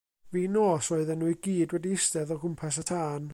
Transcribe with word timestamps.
Fin 0.35 0.53
nos 0.55 0.87
roedden 0.93 1.21
nhw 1.23 1.29
i 1.33 1.37
gyd 1.47 1.75
wedi 1.77 1.93
eistedd 1.99 2.35
o 2.37 2.39
gwmpas 2.45 2.81
y 2.85 2.87
tân. 2.93 3.29